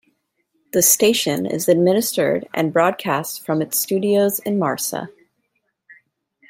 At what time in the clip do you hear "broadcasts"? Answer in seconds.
2.73-3.37